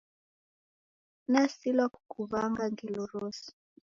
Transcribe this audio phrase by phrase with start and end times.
[1.31, 3.47] Nasilwa kukuwanga ngelo rose